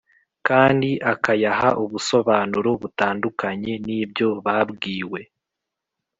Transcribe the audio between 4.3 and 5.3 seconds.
babwiwe